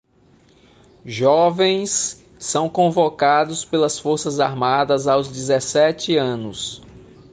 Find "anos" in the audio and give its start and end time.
6.17-6.81